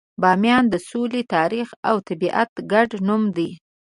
[0.21, 3.49] بامیان د سولې، تاریخ، او طبیعت ګډ نوم دی.